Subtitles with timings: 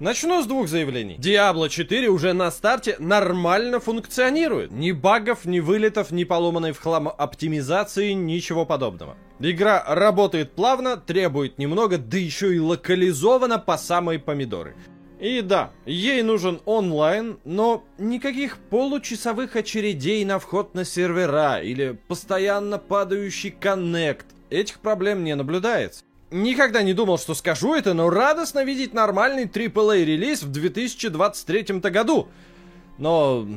[0.00, 1.16] Начну с двух заявлений.
[1.18, 4.70] Diablo 4 уже на старте нормально функционирует.
[4.70, 9.16] Ни багов, ни вылетов, ни поломанной в хлам оптимизации, ничего подобного.
[9.40, 14.76] Игра работает плавно, требует немного, да еще и локализована по самой помидоры.
[15.18, 22.78] И да, ей нужен онлайн, но никаких получасовых очередей на вход на сервера или постоянно
[22.78, 24.26] падающий коннект.
[24.48, 26.04] Этих проблем не наблюдается.
[26.30, 32.28] Никогда не думал, что скажу это, но радостно видеть нормальный AAA релиз в 2023 году.
[32.98, 33.48] Но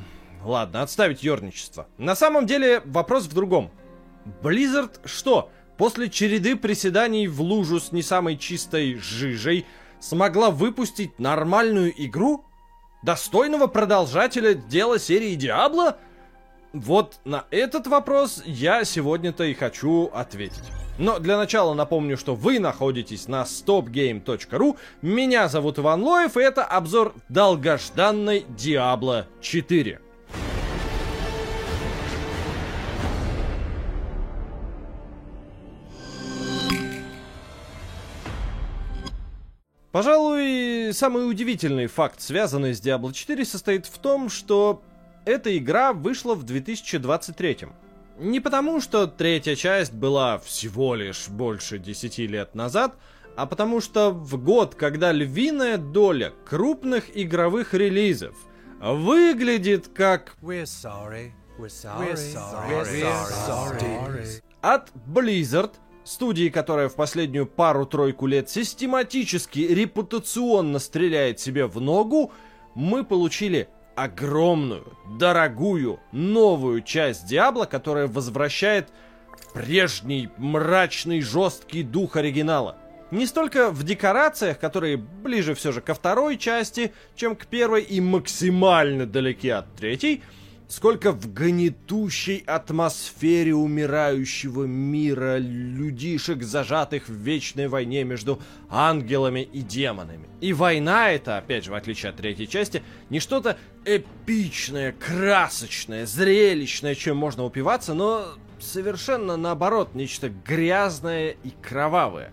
[0.44, 1.88] ладно, отставить ерничество.
[1.98, 3.72] На самом деле вопрос в другом.
[4.42, 9.66] Blizzard что, после череды приседаний в лужу с не самой чистой жижей
[10.00, 12.46] смогла выпустить нормальную игру?
[13.04, 15.98] Достойного продолжателя дела серии Диабло?
[16.72, 20.64] Вот на этот вопрос я сегодня-то и хочу ответить.
[21.02, 26.64] Но для начала напомню, что вы находитесь на stopgame.ru, меня зовут Иван Лоев, и это
[26.64, 30.00] обзор долгожданной Diablo 4.
[39.92, 44.84] Пожалуй, самый удивительный факт, связанный с Diablo 4, состоит в том, что
[45.26, 47.70] эта игра вышла в 2023.
[48.22, 52.96] Не потому, что третья часть была всего лишь больше 10 лет назад,
[53.36, 58.36] а потому что в год, когда львиная доля крупных игровых релизов
[58.80, 60.36] выглядит как...
[60.40, 61.32] We're sorry.
[61.58, 62.10] We're sorry.
[62.10, 63.02] We're sorry.
[63.02, 64.44] We're sorry.
[64.62, 65.72] От Blizzard,
[66.04, 72.32] студии, которая в последнюю пару-тройку лет систематически репутационно стреляет себе в ногу,
[72.76, 73.68] мы получили
[74.04, 78.90] огромную, дорогую, новую часть Диабло, которая возвращает
[79.54, 82.78] прежний мрачный жесткий дух оригинала.
[83.12, 88.00] Не столько в декорациях, которые ближе все же ко второй части, чем к первой и
[88.02, 90.24] максимально далеки от третьей,
[90.72, 100.30] сколько в гнетущей атмосфере умирающего мира людишек, зажатых в вечной войне между ангелами и демонами.
[100.40, 106.96] И война эта, опять же, в отличие от третьей части, не что-то эпичное, красочное, зрелищное,
[106.96, 108.28] чем можно упиваться, но
[108.62, 112.32] совершенно наоборот, нечто грязное и кровавое.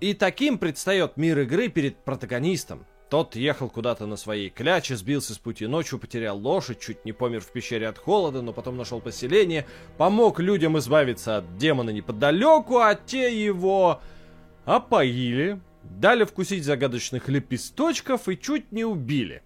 [0.00, 5.38] И таким предстает мир игры перед протагонистом, тот ехал куда-то на своей кляче, сбился с
[5.38, 9.66] пути ночью, потерял лошадь, чуть не помер в пещере от холода, но потом нашел поселение,
[9.98, 14.00] помог людям избавиться от демона неподалеку, а те его
[14.64, 19.42] опоили, дали вкусить загадочных лепесточков и чуть не убили.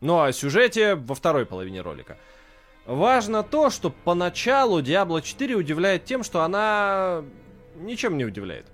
[0.00, 2.16] Ну а о сюжете во второй половине ролика.
[2.86, 7.24] Важно то, что поначалу Diablo 4 удивляет тем, что она
[7.74, 8.66] ничем не удивляет.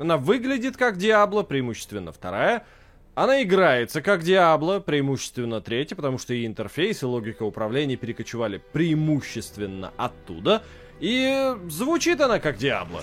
[0.00, 2.66] Она выглядит как Diablo, преимущественно вторая,
[3.18, 9.92] она играется как Диабло, преимущественно третья, потому что и интерфейс, и логика управления перекочевали преимущественно
[9.96, 10.62] оттуда.
[11.00, 13.02] И звучит она как Диабло.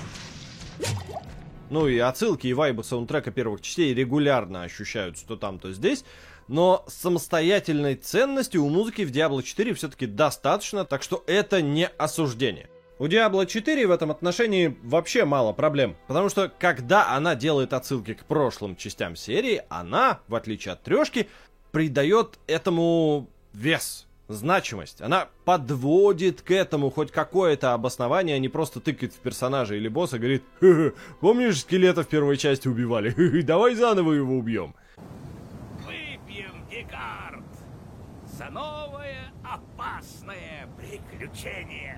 [1.70, 6.06] Ну и отсылки и вайбы саундтрека первых частей регулярно ощущаются то там, то здесь.
[6.48, 12.70] Но самостоятельной ценности у музыки в Diablo 4 все-таки достаточно, так что это не осуждение.
[12.98, 18.14] У Diablo 4 в этом отношении вообще мало проблем, потому что когда она делает отсылки
[18.14, 21.28] к прошлым частям серии, она, в отличие от трешки,
[21.74, 25.02] придает этому вес, значимость.
[25.02, 30.16] Она подводит к этому хоть какое-то обоснование, а не просто тыкает в персонажа или босса
[30.16, 33.42] и говорит Ха -ха, «Помнишь, скелета в первой части убивали?
[33.42, 34.74] Давай заново его убьем».
[35.86, 37.44] Выпьем, Декарт,
[38.38, 41.95] за новое опасное приключение.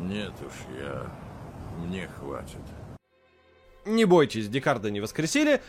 [0.00, 1.06] Нет уж, я...
[1.78, 2.58] Мне хватит.
[3.84, 5.60] Не бойтесь, Декарда не воскресили,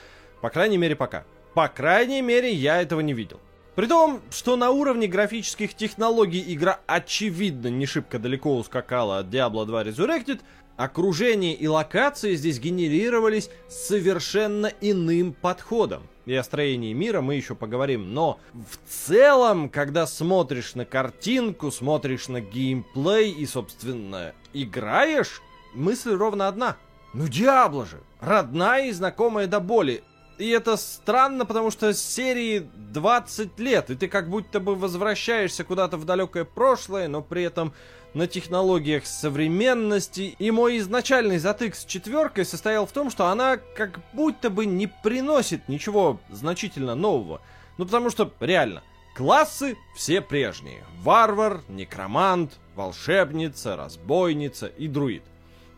[0.41, 1.23] по крайней мере пока.
[1.53, 3.39] По крайней мере, я этого не видел.
[3.75, 9.65] При том, что на уровне графических технологий игра очевидно не шибко далеко ускакала от Diablo
[9.65, 10.41] 2 Resurrected,
[10.79, 16.03] окружение и локации здесь генерировались совершенно иным подходом.
[16.25, 22.29] И о строении мира мы еще поговорим, но в целом, когда смотришь на картинку, смотришь
[22.29, 25.41] на геймплей и, собственно, играешь,
[25.73, 26.77] мысль ровно одна.
[27.13, 27.99] Ну, Диабло же!
[28.21, 30.01] Родная и знакомая до боли.
[30.37, 35.97] И это странно, потому что серии 20 лет, и ты как будто бы возвращаешься куда-то
[35.97, 37.73] в далекое прошлое, но при этом
[38.13, 40.35] на технологиях современности.
[40.39, 44.87] И мой изначальный затык с четверкой состоял в том, что она как будто бы не
[44.87, 47.41] приносит ничего значительно нового.
[47.77, 48.83] Ну потому что, реально,
[49.15, 50.83] классы все прежние.
[51.01, 55.23] Варвар, некромант, волшебница, разбойница и друид.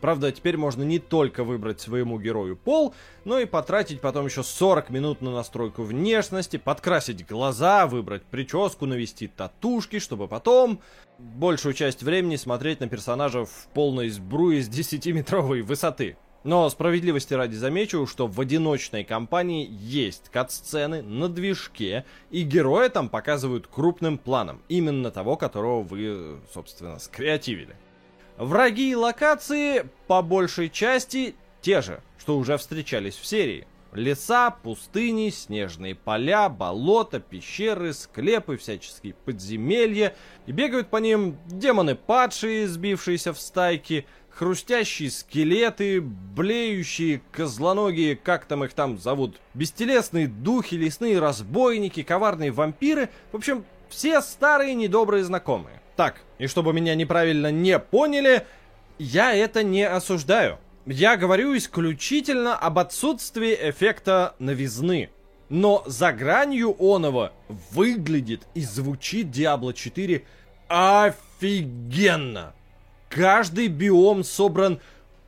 [0.02, 2.92] Правда, теперь можно не только выбрать своему герою пол,
[3.24, 9.28] но и потратить потом еще 40 минут на настройку внешности, подкрасить глаза, выбрать прическу, навести
[9.28, 10.80] татушки, чтобы потом
[11.20, 16.16] большую часть времени смотреть на персонажа в полной сбруе с 10-метровой высоты.
[16.42, 23.08] Но справедливости ради замечу, что в одиночной кампании есть кат-сцены на движке, и героя там
[23.08, 27.76] показывают крупным планом, именно того, которого вы, собственно, скреативили.
[28.42, 33.68] Враги и локации, по большей части, те же, что уже встречались в серии.
[33.92, 40.16] Леса, пустыни, снежные поля, болота, пещеры, склепы, всяческие подземелья.
[40.46, 48.64] И бегают по ним демоны падшие, сбившиеся в стайки, хрустящие скелеты, блеющие козлоногие, как там
[48.64, 53.08] их там зовут, бестелесные духи, лесные разбойники, коварные вампиры.
[53.30, 55.81] В общем, все старые недобрые знакомые.
[55.96, 58.46] Так, и чтобы меня неправильно не поняли,
[58.98, 60.58] я это не осуждаю.
[60.86, 65.10] Я говорю исключительно об отсутствии эффекта новизны.
[65.48, 70.24] Но за гранью оного выглядит и звучит Diablo 4
[70.68, 72.54] офигенно.
[73.10, 74.80] Каждый биом собран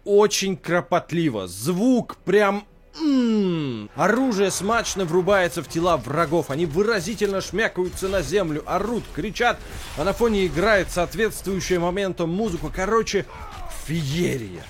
[0.05, 1.47] очень кропотливо.
[1.47, 2.67] Звук прям
[2.97, 9.59] Ммм, оружие смачно врубается в тела врагов, они выразительно шмякаются на землю, орут, кричат,
[9.99, 12.71] а на фоне играет соответствующая моменту музыку.
[12.75, 13.27] Короче,
[13.85, 14.63] феерия.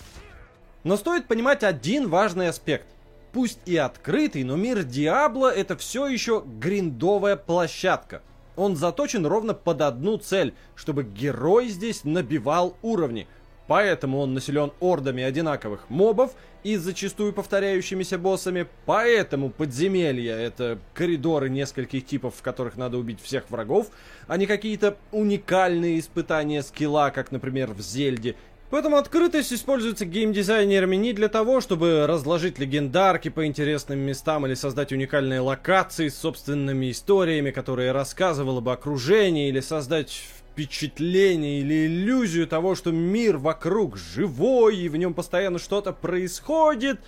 [0.85, 2.87] Но стоит понимать один важный аспект.
[3.33, 8.23] Пусть и открытый, но мир Диабло это все еще гриндовая площадка.
[8.57, 13.27] Он заточен ровно под одну цель, чтобы герой здесь набивал уровни.
[13.67, 16.33] Поэтому он населен ордами одинаковых мобов
[16.65, 18.67] и зачастую повторяющимися боссами.
[18.87, 23.91] Поэтому подземелья— это коридоры нескольких типов, в которых надо убить всех врагов,
[24.27, 28.35] а не какие-то уникальные испытания скилла, как, например, в Зельде.
[28.71, 34.91] Поэтому открытость используется геймдизайнерами не для того, чтобы разложить легендарки по интересным местам или создать
[34.91, 42.77] уникальные локации с собственными историями, которые рассказывало бы окружение, или создать впечатление или иллюзию того,
[42.77, 47.01] что мир вокруг живой и в нем постоянно что-то происходит.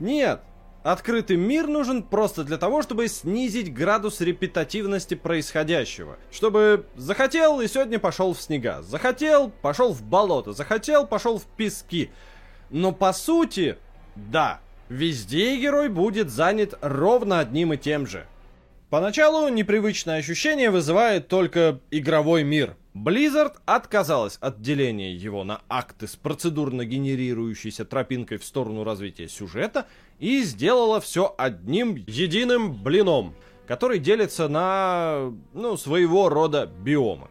[0.00, 0.40] Нет,
[0.82, 6.16] Открытый мир нужен просто для того, чтобы снизить градус репетативности происходящего.
[6.32, 12.10] Чтобы захотел и сегодня пошел в снега, захотел, пошел в болото, захотел, пошел в пески.
[12.70, 13.76] Но по сути,
[14.16, 14.58] да,
[14.88, 18.26] везде герой будет занят ровно одним и тем же.
[18.92, 22.76] Поначалу непривычное ощущение вызывает только игровой мир.
[22.92, 29.86] Blizzard отказалась от деления его на акты с процедурно генерирующейся тропинкой в сторону развития сюжета
[30.18, 33.34] и сделала все одним единым блином,
[33.66, 37.28] который делится на, ну, своего рода биомы.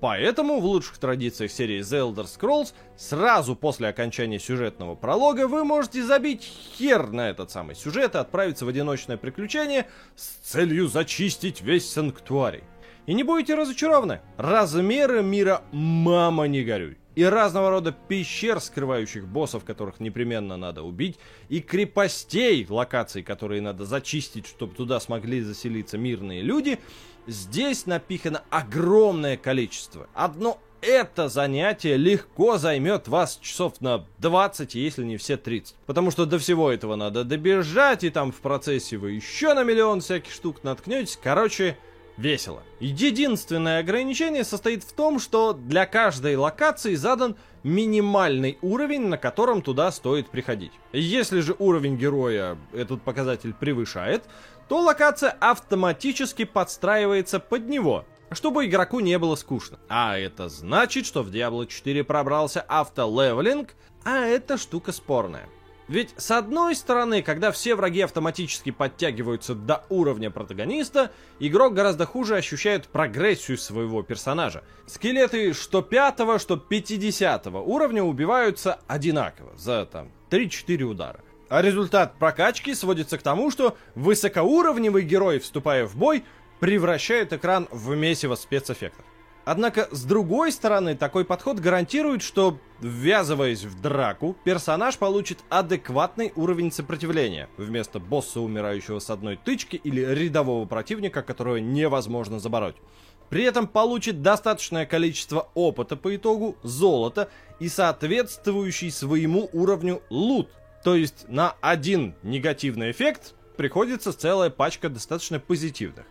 [0.00, 6.02] Поэтому в лучших традициях серии The Elder Scrolls сразу после окончания сюжетного пролога вы можете
[6.02, 9.86] забить хер на этот самый сюжет и отправиться в одиночное приключение
[10.16, 12.64] с целью зачистить весь санктуарий.
[13.06, 16.96] И не будете разочарованы, размеры мира мама не горюй.
[17.16, 21.18] И разного рода пещер, скрывающих боссов, которых непременно надо убить,
[21.48, 26.78] и крепостей, локаций, которые надо зачистить, чтобы туда смогли заселиться мирные люди–
[27.26, 30.08] Здесь напихано огромное количество.
[30.14, 35.76] Одно это занятие легко займет вас часов на 20, если не все 30.
[35.86, 40.00] Потому что до всего этого надо добежать, и там в процессе вы еще на миллион
[40.00, 41.18] всяких штук наткнетесь.
[41.22, 41.76] Короче,
[42.20, 42.62] весело.
[42.78, 49.90] Единственное ограничение состоит в том, что для каждой локации задан минимальный уровень, на котором туда
[49.90, 50.72] стоит приходить.
[50.92, 54.24] Если же уровень героя этот показатель превышает,
[54.68, 59.78] то локация автоматически подстраивается под него, чтобы игроку не было скучно.
[59.88, 63.74] А это значит, что в Diablo 4 пробрался автолевелинг,
[64.04, 65.48] а эта штука спорная.
[65.90, 72.36] Ведь с одной стороны, когда все враги автоматически подтягиваются до уровня протагониста, игрок гораздо хуже
[72.36, 74.62] ощущает прогрессию своего персонажа.
[74.86, 81.24] Скелеты что 5 что 50 уровня убиваются одинаково, за там 3-4 удара.
[81.48, 86.22] А результат прокачки сводится к тому, что высокоуровневый герой, вступая в бой,
[86.60, 89.04] превращает экран в месиво спецэффектов.
[89.50, 96.70] Однако, с другой стороны, такой подход гарантирует, что, ввязываясь в драку, персонаж получит адекватный уровень
[96.70, 102.76] сопротивления, вместо босса, умирающего с одной тычки, или рядового противника, которого невозможно забороть.
[103.28, 107.28] При этом получит достаточное количество опыта по итогу, золота
[107.58, 110.48] и соответствующий своему уровню лут,
[110.84, 116.06] то есть на один негативный эффект приходится целая пачка достаточно позитивных.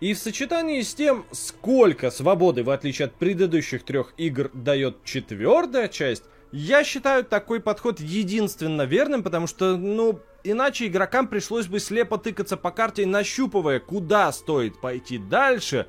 [0.00, 5.88] И в сочетании с тем, сколько свободы, в отличие от предыдущих трех игр, дает четвертая
[5.88, 12.18] часть, Я считаю такой подход единственно верным, потому что, ну, иначе игрокам пришлось бы слепо
[12.18, 15.88] тыкаться по карте, нащупывая, куда стоит пойти дальше,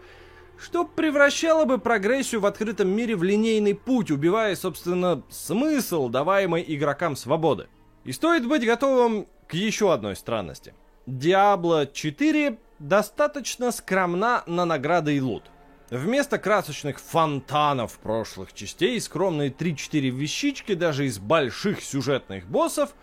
[0.60, 7.16] что превращало бы прогрессию в открытом мире в линейный путь, убивая, собственно, смысл, даваемый игрокам
[7.16, 7.68] свободы.
[8.04, 10.74] И стоит быть готовым к еще одной странности.
[11.06, 15.44] Diablo 4 достаточно скромна на награды и лут.
[15.90, 22.94] Вместо красочных фонтанов прошлых частей, скромные 3-4 вещички даже из больших сюжетных боссов,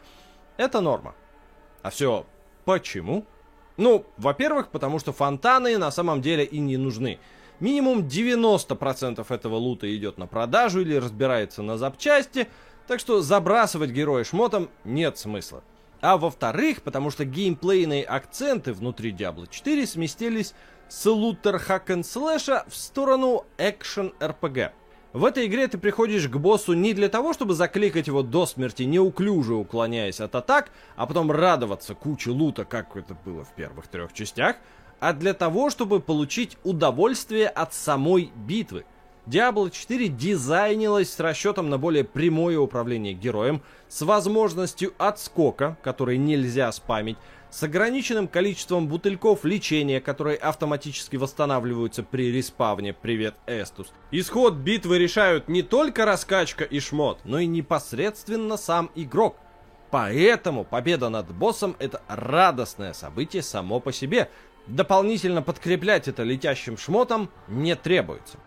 [0.59, 1.14] это норма.
[1.83, 2.26] А все
[2.64, 3.25] почему?
[3.76, 7.19] Ну, во-первых, потому что фонтаны на самом деле и не нужны.
[7.59, 12.49] Минимум 90% этого лута идет на продажу или разбирается на запчасти,
[12.87, 15.62] так что забрасывать героя шмотом нет смысла.
[16.04, 20.52] А во-вторых, потому что геймплейные акценты внутри Diablo 4 сместились
[20.87, 24.73] с лутер хак слэша в сторону экшен RPG.
[25.14, 28.82] В этой игре ты приходишь к боссу не для того, чтобы закликать его до смерти,
[28.82, 34.12] неуклюже уклоняясь от атак, а потом радоваться куче лута, как это было в первых трех
[34.12, 34.56] частях,
[35.00, 38.84] а для того, чтобы получить удовольствие от самой битвы.
[39.26, 46.71] Diablo 4 дизайнилась с расчетом на более прямое управление героем, с возможностью отскока, который нельзя
[46.73, 47.16] спамить,
[47.50, 53.93] с ограниченным количеством бутыльков лечения, которые автоматически восстанавливаются при респавне «Привет, Эстус».
[54.11, 59.37] Исход битвы решают не только раскачка и шмот, но и непосредственно сам игрок.
[59.90, 64.28] Поэтому победа над боссом это радостное событие само по себе.
[64.66, 68.38] Дополнительно подкреплять это летящим шмотом не требуется.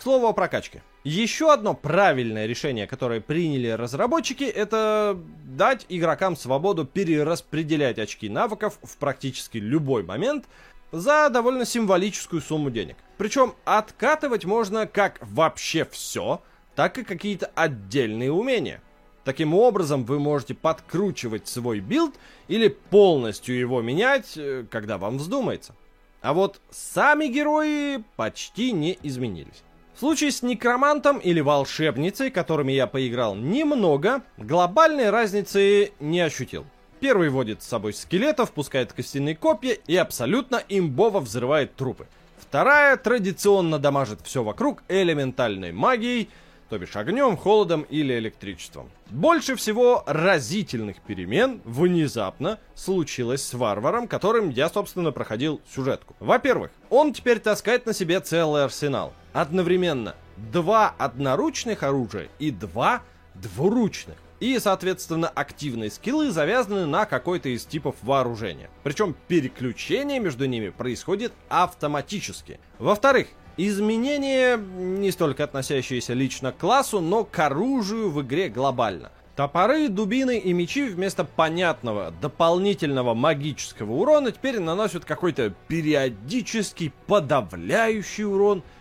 [0.00, 0.82] К слову о прокачке.
[1.04, 5.14] Еще одно правильное решение, которое приняли разработчики, это
[5.44, 10.46] дать игрокам свободу перераспределять очки навыков в практически любой момент
[10.90, 12.96] за довольно символическую сумму денег.
[13.18, 16.40] Причем откатывать можно как вообще все,
[16.74, 18.80] так и какие-то отдельные умения.
[19.24, 22.14] Таким образом, вы можете подкручивать свой билд
[22.48, 25.74] или полностью его менять, э, когда вам вздумается.
[26.22, 29.62] А вот сами герои почти не изменились.
[30.00, 36.64] В случае с некромантом или волшебницей, которыми я поиграл немного, глобальной разницы не ощутил.
[37.00, 42.06] Первый водит с собой скелетов, пускает костяные копья и абсолютно имбово взрывает трупы.
[42.38, 46.30] Вторая традиционно дамажит все вокруг элементальной магией,
[46.70, 48.88] то бишь огнем, холодом или электричеством.
[49.10, 56.16] Больше всего разительных перемен внезапно случилось с варваром, которым я, собственно, проходил сюжетку.
[56.20, 60.14] Во-первых, он теперь таскает на себе целый арсенал одновременно
[60.52, 63.02] два одноручных оружия и два
[63.34, 64.16] двуручных.
[64.40, 68.70] И, соответственно, активные скиллы завязаны на какой-то из типов вооружения.
[68.82, 72.58] Причем переключение между ними происходит автоматически.
[72.78, 79.12] Во-вторых, изменения, не столько относящиеся лично к классу, но к оружию в игре глобально.
[79.36, 88.62] Топоры, дубины и мечи вместо понятного дополнительного магического урона теперь наносят какой-то периодический подавляющий урон–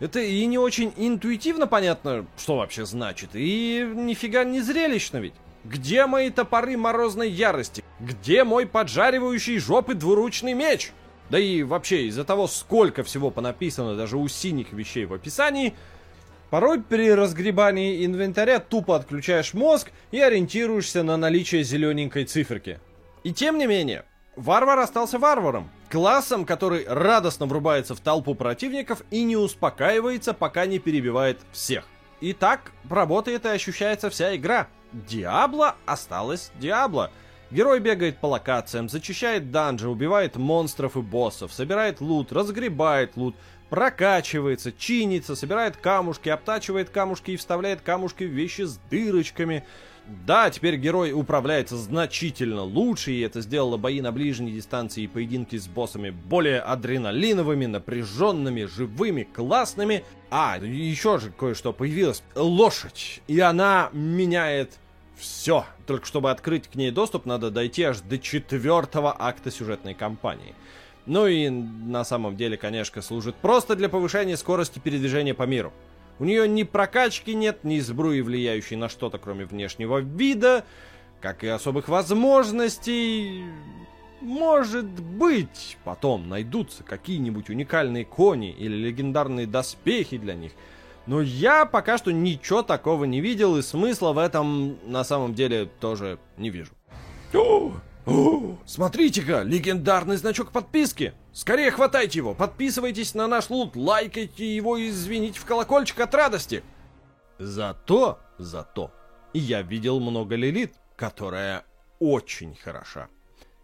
[0.00, 5.34] это и не очень интуитивно понятно, что вообще значит, и нифига не зрелищно ведь.
[5.64, 7.84] Где мои топоры морозной ярости?
[7.98, 10.92] Где мой поджаривающий жопы двуручный меч?
[11.30, 15.74] Да и вообще, из-за того, сколько всего понаписано даже у синих вещей в описании,
[16.48, 22.80] порой при разгребании инвентаря тупо отключаешь мозг и ориентируешься на наличие зелененькой циферки.
[23.24, 24.04] И тем не менее,
[24.36, 25.68] варвар остался варваром.
[25.90, 31.84] Классом, который радостно врубается в толпу противников и не успокаивается, пока не перебивает всех.
[32.20, 34.68] И так работает и ощущается вся игра.
[34.92, 37.10] Диабло осталось Диабло.
[37.50, 43.34] Герой бегает по локациям, зачищает данжи, убивает монстров и боссов, собирает лут, разгребает лут,
[43.70, 49.64] прокачивается, чинится, собирает камушки, обтачивает камушки и вставляет камушки в вещи с дырочками–
[50.26, 55.56] да, теперь герой управляется значительно лучше, и это сделало бои на ближней дистанции и поединки
[55.56, 60.04] с боссами более адреналиновыми, напряженными, живыми, классными.
[60.30, 62.22] А, еще же кое-что появилось.
[62.34, 63.20] Лошадь.
[63.26, 64.78] И она меняет
[65.16, 65.66] все.
[65.86, 70.54] Только чтобы открыть к ней доступ, надо дойти аж до четвертого акта сюжетной кампании.
[71.04, 75.72] Ну и на самом деле, конечно, служит просто для повышения скорости передвижения по миру.
[76.18, 80.64] У нее ни прокачки нет, ни сбруи, влияющей на что-то, кроме внешнего вида,
[81.20, 83.44] как и особых возможностей.
[84.20, 90.52] Может быть, потом найдутся какие-нибудь уникальные кони или легендарные доспехи для них.
[91.06, 95.70] Но я пока что ничего такого не видел, и смысла в этом на самом деле
[95.80, 96.72] тоже не вижу.
[98.66, 101.14] Смотрите-ка, легендарный значок подписки.
[101.32, 106.62] Скорее хватайте его, подписывайтесь на наш лут, лайкайте его и извините в колокольчик от радости.
[107.38, 108.90] Зато, зато,
[109.32, 111.64] я видел много Лилит, которая
[111.98, 113.08] очень хороша.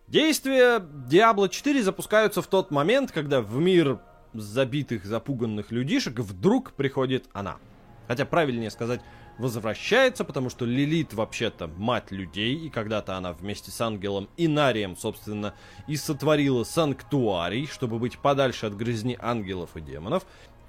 [0.07, 4.01] Действия Diablo 4 запускаются в тот момент, когда в мир
[4.35, 7.57] забитых, запуганных людишек вдруг приходит она.
[8.07, 9.01] Хотя правильнее сказать
[9.39, 15.55] возвращается, потому что Лилит вообще-то мать людей, и когда-то она вместе с ангелом Инарием, собственно,
[15.87, 20.25] и сотворила санктуарий, чтобы быть подальше от грязни ангелов и демонов.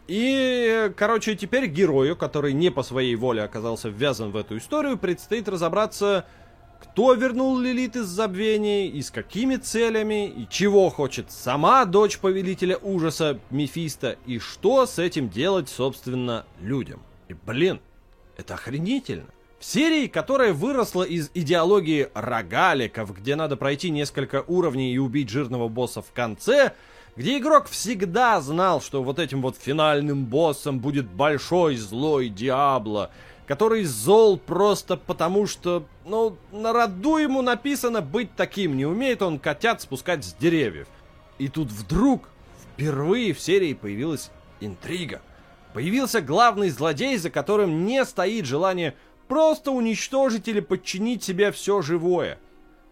[0.08, 5.50] И, короче, теперь герою, который не по своей воле оказался ввязан в эту историю, предстоит
[5.50, 6.26] разобраться,
[6.80, 12.78] кто вернул Лилит из забвения, и с какими целями, и чего хочет сама дочь повелителя
[12.78, 17.02] ужаса Мефиста, и что с этим делать, собственно, людям.
[17.28, 17.80] И, блин,
[18.38, 19.28] это охренительно.
[19.60, 25.70] В серии, которая выросла из идеологии рогаликов, где надо пройти несколько уровней и убить жирного
[25.70, 26.74] босса в конце,
[27.16, 33.12] где игрок всегда знал, что вот этим вот финальным боссом будет большой злой Диабло,
[33.48, 39.40] который зол просто потому, что, ну, на роду ему написано быть таким, не умеет он
[39.40, 40.88] котят спускать с деревьев.
[41.38, 42.30] И тут вдруг,
[42.74, 45.22] впервые в серии появилась интрига.
[45.76, 48.96] Появился главный злодей, за которым не стоит желание
[49.28, 52.40] просто уничтожить или подчинить себе все живое.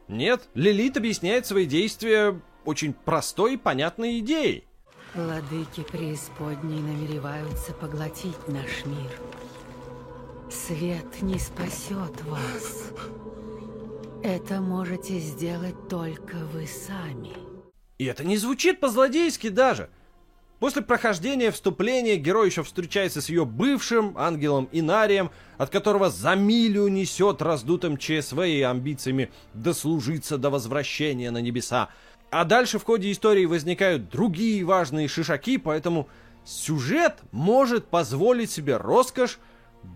[0.09, 4.65] Нет, Лилит объясняет свои действия очень простой и понятной идеей.
[5.15, 9.11] Владыки преисподней намереваются поглотить наш мир.
[10.51, 12.91] Свет не спасет вас.
[14.23, 17.31] Это можете сделать только вы сами.
[17.97, 19.89] И это не звучит по-злодейски даже.
[20.63, 26.88] После прохождения вступления герой еще встречается с ее бывшим ангелом Инарием, от которого за милю
[26.88, 31.89] несет раздутым ЧСВ и амбициями дослужиться до возвращения на небеса.
[32.32, 36.08] А дальше в ходе истории возникают другие важные шишаки, поэтому
[36.46, 39.39] сюжет может позволить себе роскошь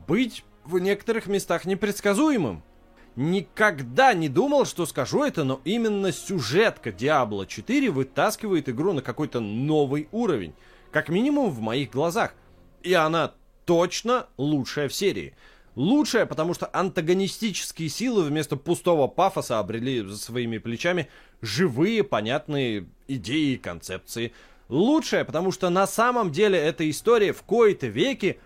[0.06, 2.62] быть в некоторых местах непредсказуемым.
[3.18, 9.40] Никогда не думал, что скажу это, но именно сюжетка Diablo 4 вытаскивает игру на какой-то
[9.40, 10.54] новый уровень.
[10.92, 12.36] Как минимум в моих глазах.
[12.84, 13.34] И она
[13.66, 15.36] точно лучшая в серии.
[15.74, 21.10] Лучшая, потому что антагонистические силы вместо пустого пафоса обрели за своими плечами
[21.42, 24.32] живые, понятные идеи и концепции.
[24.70, 28.40] Лучшая, потому что на самом деле эта история в кои-то веки,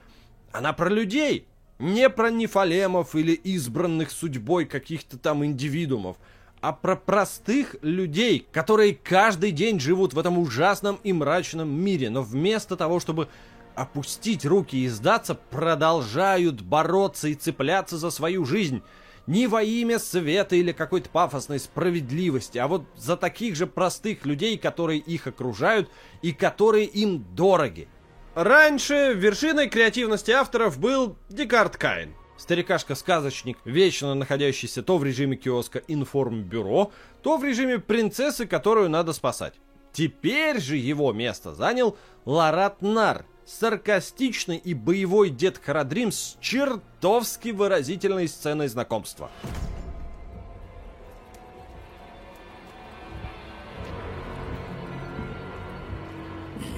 [0.54, 1.46] она про людей,
[1.82, 6.17] не про нефалемов или избранных судьбой каких-то там индивидуумов,
[6.62, 12.22] а про простых людей, которые каждый день живут в этом ужасном и мрачном мире, но
[12.22, 13.30] вместо того, чтобы
[13.74, 18.84] опустить руки и сдаться, продолжают бороться и цепляться за свою жизнь.
[19.26, 24.58] Не во имя света или какой-то пафосной справедливости, а вот за таких же простых людей,
[24.58, 25.89] которые их окружают
[26.22, 27.88] и которые им дороги.
[28.36, 32.15] Раньше вершиной креативности авторов был Декарт Кайн.
[32.38, 39.56] Старикашка-сказочник, вечно находящийся то в режиме киоска информбюро, то в режиме принцессы, которую надо спасать.
[39.91, 48.30] Теперь же его место занял Ларат Нар, саркастичный и боевой дед Харадрим с чертовски выразительной
[48.30, 49.30] сценой знакомства.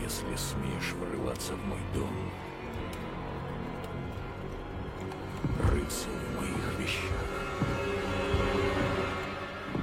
[0.02, 0.73] Если смеешь
[1.34, 2.32] врываться в мой дом,
[5.72, 7.12] рыться в моих вещах,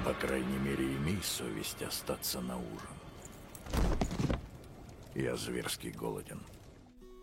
[0.05, 3.89] по крайней мере, имей совесть остаться на ужин.
[5.15, 6.41] Я зверски голоден.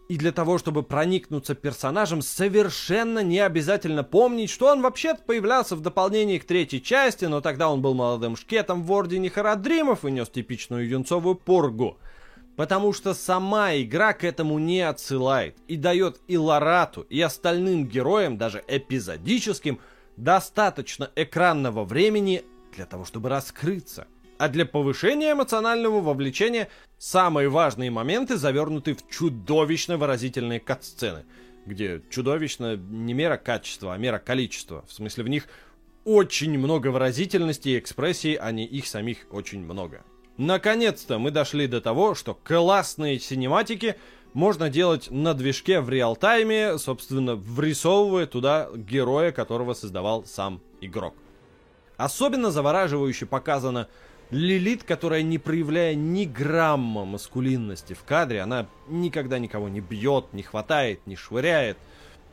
[0.09, 5.81] И для того, чтобы проникнуться персонажем, совершенно не обязательно помнить, что он вообще-то появлялся в
[5.81, 10.29] дополнении к третьей части, но тогда он был молодым шкетом в Ордене Харадримов и нес
[10.29, 11.97] типичную юнцовую поргу.
[12.57, 18.39] Потому что сама игра к этому не отсылает и дает и Ларату, и остальным героям,
[18.39, 19.79] даже эпизодическим,
[20.17, 22.43] достаточно экранного времени
[22.75, 24.07] для того, чтобы раскрыться.
[24.39, 26.67] А для повышения эмоционального вовлечения
[26.97, 31.25] самые важные моменты завернуты в чудовищно выразительные кат-сцены,
[31.67, 34.83] где чудовищно не мера качества, а мера количества.
[34.87, 35.47] В смысле, в них
[36.05, 40.03] очень много выразительности и экспрессии, а не их самих очень много.
[40.37, 43.95] Наконец-то мы дошли до того, что классные синематики
[44.33, 51.15] можно делать на движке в реал-тайме, собственно, врисовывая туда героя, которого создавал сам игрок.
[51.97, 53.87] Особенно завораживающе показано
[54.29, 60.43] Лилит, которая не проявляя ни грамма маскулинности в кадре, она никогда никого не бьет, не
[60.43, 61.77] хватает, не швыряет,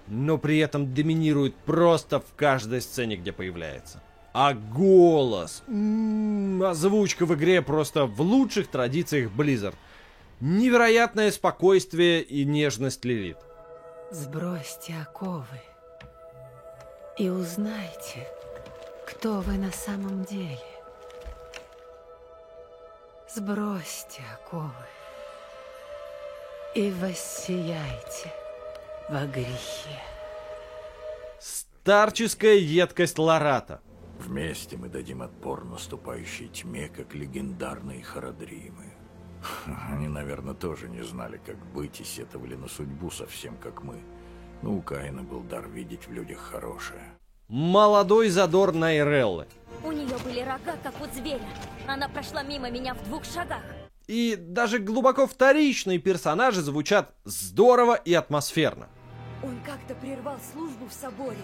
[0.08, 4.02] но при этом доминирует просто в каждой сцене, где появляется.
[4.36, 9.76] А голос, м-м, озвучка в игре просто в лучших традициях Blizzard.
[10.40, 13.38] Невероятное спокойствие и нежность Лилит.
[14.10, 15.60] Сбросьте оковы.
[17.16, 18.26] и узнайте,
[19.06, 20.58] кто вы на самом деле.
[23.32, 24.72] Сбросьте оковы
[26.74, 28.32] и воссияйте
[29.08, 30.02] во грехе.
[31.38, 33.80] Старческая едкость Ларата.
[34.18, 38.92] Вместе мы дадим отпор наступающей тьме, как легендарные Харадримы.
[39.90, 43.96] Они, наверное, тоже не знали, как быть и сетовали на судьбу совсем как мы.
[44.62, 47.02] Но у Каина был дар видеть в людях хорошее.
[47.48, 49.46] Молодой задор Найреллы.
[49.84, 51.46] У нее были рога, как у зверя.
[51.86, 53.62] Она прошла мимо меня в двух шагах.
[54.06, 58.88] И даже глубоко вторичные персонажи звучат здорово и атмосферно.
[59.42, 61.36] Он как-то прервал службу в соборе.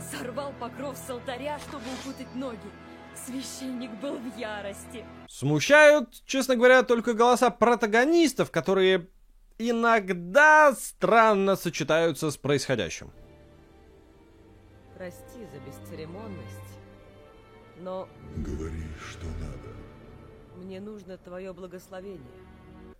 [0.00, 2.58] Сорвал покров с алтаря, чтобы укутать ноги.
[3.26, 5.04] Священник был в ярости.
[5.28, 9.08] Смущают, честно говоря, только голоса протагонистов, которые
[9.58, 13.10] иногда странно сочетаются с происходящим.
[14.96, 16.78] Прости за бесцеремонность,
[17.78, 19.76] но Говори, что надо.
[20.56, 22.20] мне нужно твое благословение.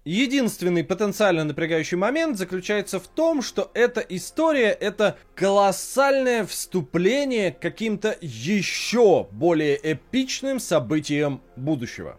[0.04, 8.16] Единственный потенциально напрягающий момент заключается в том, что эта история это колоссальное вступление к каким-то
[8.20, 12.18] еще более эпичным событиям будущего.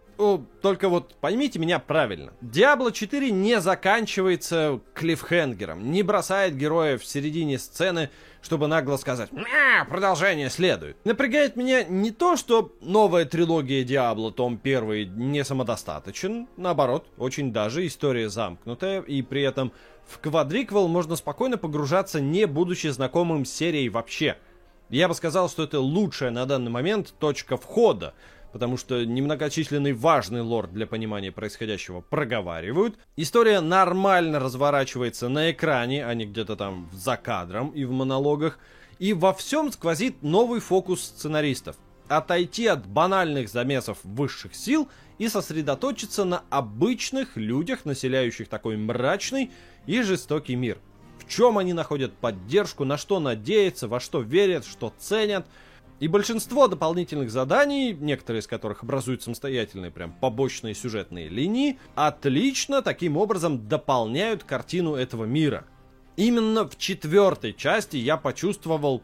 [0.60, 2.32] Только вот поймите меня правильно.
[2.42, 8.10] Diablo 4 не заканчивается клиффхенгером, не бросает героя в середине сцены,
[8.42, 10.96] чтобы нагло сказать «Мя, продолжение следует».
[11.04, 17.86] Напрягает меня не то, что новая трилогия Diablo, том 1, не самодостаточен, наоборот, очень даже
[17.86, 19.72] история замкнутая, и при этом
[20.06, 24.36] в квадриквел можно спокойно погружаться, не будучи знакомым с серией вообще.
[24.90, 28.12] Я бы сказал, что это лучшая на данный момент точка входа,
[28.52, 32.96] потому что немногочисленный важный лорд для понимания происходящего проговаривают.
[33.16, 38.58] История нормально разворачивается на экране, а не где-то там за кадром и в монологах.
[38.98, 41.76] И во всем сквозит новый фокус сценаристов.
[42.08, 49.52] Отойти от банальных замесов высших сил и сосредоточиться на обычных людях, населяющих такой мрачный
[49.86, 50.78] и жестокий мир.
[51.18, 55.46] В чем они находят поддержку, на что надеются, во что верят, что ценят–
[56.00, 63.18] и большинство дополнительных заданий, некоторые из которых образуют самостоятельные прям побочные сюжетные линии, отлично таким
[63.18, 65.66] образом дополняют картину этого мира.
[66.16, 69.02] Именно в четвертой части я почувствовал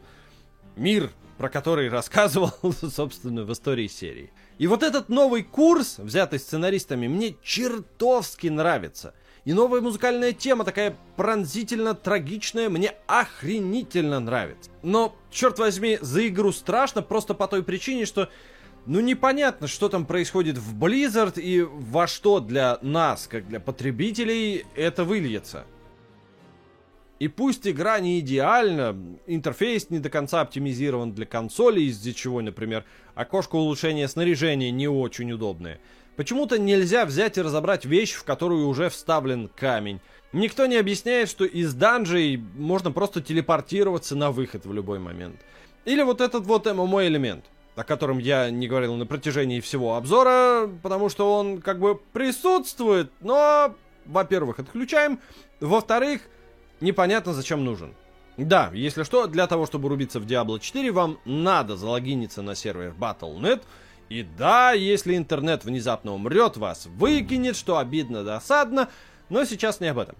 [0.75, 2.51] мир, про который рассказывал,
[2.91, 4.31] собственно, в истории серии.
[4.57, 9.13] И вот этот новый курс, взятый сценаристами, мне чертовски нравится.
[9.47, 14.69] И новая музыкальная тема, такая пронзительно трагичная, мне охренительно нравится.
[14.83, 18.27] Но, черт возьми, за игру страшно просто по той причине, что
[18.85, 24.65] ну непонятно, что там происходит в Blizzard и во что для нас, как для потребителей,
[24.75, 25.63] это выльется.
[27.19, 32.83] И пусть игра не идеальна, интерфейс не до конца оптимизирован для консоли, из-за чего, например,
[33.15, 35.79] окошко улучшения снаряжения не очень удобное.
[36.17, 40.01] Почему-то нельзя взять и разобрать вещь, в которую уже вставлен камень.
[40.33, 45.39] Никто не объясняет, что из данжей можно просто телепортироваться на выход в любой момент.
[45.85, 50.67] Или вот этот вот ММО элемент, о котором я не говорил на протяжении всего обзора,
[50.81, 53.75] потому что он как бы присутствует, но,
[54.07, 55.19] во-первых, отключаем,
[55.59, 56.21] во-вторых,
[56.81, 57.93] непонятно зачем нужен.
[58.37, 62.95] Да, если что, для того, чтобы рубиться в Diablo 4, вам надо залогиниться на сервер
[62.99, 63.61] Battle.net,
[64.09, 68.89] и да, если интернет внезапно умрет, вас выкинет, что обидно, досадно,
[69.29, 70.15] но сейчас не об этом.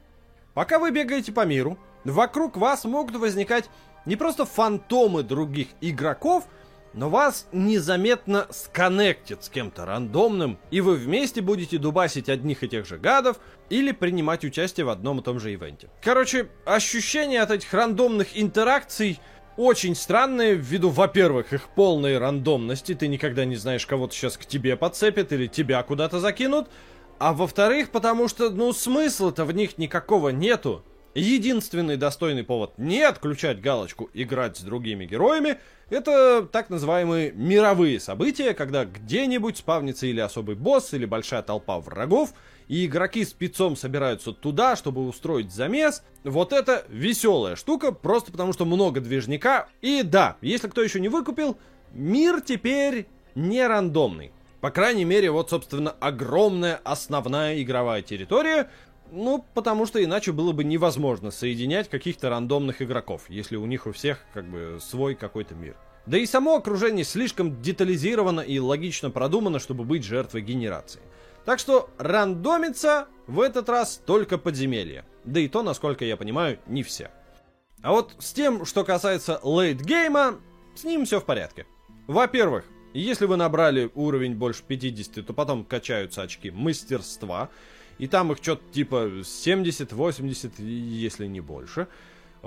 [0.54, 3.69] Пока вы бегаете по миру, вокруг вас могут возникать
[4.06, 6.45] не просто фантомы других игроков,
[6.93, 12.88] но вас незаметно сконнектит с кем-то рандомным, и вы вместе будете дубасить одних и тех
[12.88, 13.38] же гадов
[13.69, 15.89] или принимать участие в одном и том же ивенте.
[16.02, 19.19] Короче, ощущение от этих рандомных интеракций
[19.58, 24.78] очень странные ввиду, во-первых, их полной рандомности, ты никогда не знаешь, кого-то сейчас к тебе
[24.78, 26.70] подцепят или тебя куда-то закинут,
[27.20, 30.84] а во-вторых, потому что, ну, смысла-то в них никакого нету.
[31.15, 35.58] Единственный достойный повод не отключать галочку «Играть с другими героями»—
[35.89, 42.34] это так называемые мировые события, когда где-нибудь спавнится или особый босс, или большая толпа врагов,
[42.67, 46.03] и игроки спецом собираются туда, чтобы устроить замес.
[46.23, 49.69] Вот это веселая штука, просто потому что много движника.
[49.82, 51.58] И да, если кто еще не выкупил,
[51.93, 54.32] мир теперь не рандомный.
[54.62, 58.69] По крайней мере, вот, собственно, огромная основная игровая территория,
[59.12, 63.91] ну, потому что иначе было бы невозможно соединять каких-то рандомных игроков, если у них у
[63.91, 65.75] всех как бы свой какой-то мир.
[66.06, 71.01] Да и само окружение слишком детализировано и логично продумано, чтобы быть жертвой генерации.
[71.47, 75.05] Так что рандомится в этот раз только подземелье.
[75.23, 77.10] Да и то, насколько я понимаю, не все.
[77.81, 80.41] А вот с тем, что касается лейтгейма,
[80.75, 81.65] с ним все в порядке.
[82.05, 87.49] Во-первых, если вы набрали уровень больше 50, то потом качаются очки мастерства,
[87.97, 91.88] и там их что-то типа 70-80, если не больше.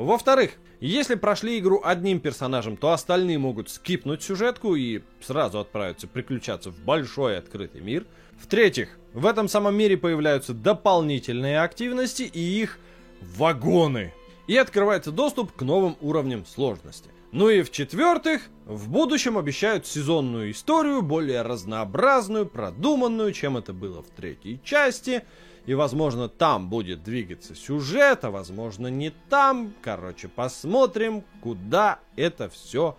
[0.00, 6.70] Во-вторых, если прошли игру одним персонажем, то остальные могут скипнуть сюжетку и сразу отправиться приключаться
[6.70, 8.06] в большой открытый мир.
[8.40, 12.78] В-третьих, в этом самом мире появляются дополнительные активности и их
[13.20, 14.14] вагоны.
[14.46, 17.10] И открывается доступ к новым уровням сложности.
[17.30, 24.08] Ну и в-четвертых, в будущем обещают сезонную историю, более разнообразную, продуманную, чем это было в
[24.08, 25.22] третьей части.
[25.70, 29.72] И, возможно, там будет двигаться сюжет, а возможно, не там.
[29.83, 32.98] Короче, посмотрим, куда это все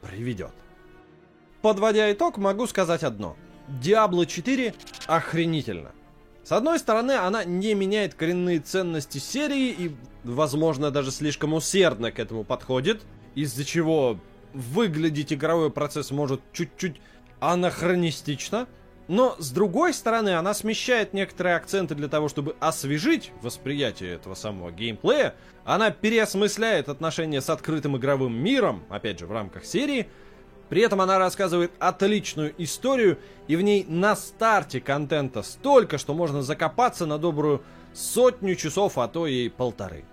[0.00, 0.52] приведет.
[1.60, 3.34] Подводя итог, могу сказать одно.
[3.82, 4.74] Diablo 4
[5.08, 5.90] охренительно.
[6.44, 12.20] С одной стороны, она не меняет коренные ценности серии и, возможно, даже слишком усердно к
[12.20, 13.02] этому подходит–
[13.34, 14.20] из-за чего
[14.52, 17.00] выглядеть игровой процесс может чуть-чуть
[17.40, 18.68] анахронистично.
[19.06, 24.70] Но, с другой стороны, она смещает некоторые акценты для того, чтобы освежить восприятие этого самого
[24.70, 25.34] геймплея.
[25.64, 30.08] Она переосмысляет отношения с открытым игровым миром, опять же, в рамках серии.
[30.70, 36.42] При этом она рассказывает отличную историю, и в ней на старте контента столько, что можно
[36.42, 37.62] закопаться на добрую
[37.92, 40.04] сотню часов, а то и полторы.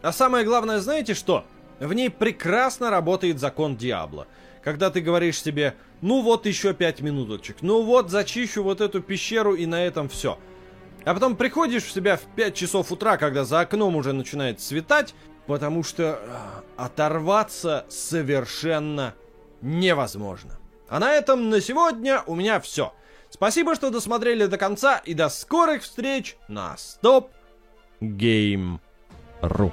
[0.00, 1.44] А самое главное, знаете что?
[1.80, 4.28] В ней прекрасно работает закон Диабло.
[4.62, 9.54] Когда ты говоришь себе, ну вот еще пять минуточек, ну вот зачищу вот эту пещеру
[9.54, 10.38] и на этом все.
[11.04, 15.14] А потом приходишь в себя в 5 часов утра, когда за окном уже начинает светать,
[15.46, 16.38] потому что э,
[16.76, 19.14] оторваться совершенно
[19.62, 20.58] невозможно.
[20.88, 22.92] А на этом на сегодня у меня все.
[23.30, 26.76] Спасибо, что досмотрели до конца и до скорых встреч на
[28.00, 28.80] Гейм
[29.42, 29.72] Ру.